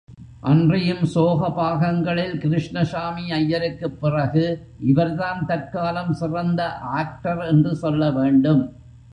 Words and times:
அன்றியும் 0.41 1.05
சோக 1.05 1.49
பாகங்களில், 1.49 2.37
கிருஷ்ணசாமி 2.37 3.31
ஐயருக்குப் 3.31 4.01
பிறகு, 4.01 4.67
இவர்தான் 4.79 5.45
தற்காலம் 5.45 6.13
சிறந்த 6.13 6.77
ஆக்டர் 6.77 7.39
என்று 7.39 7.75
சொல்ல 7.75 8.11
வேண்டும். 8.11 8.73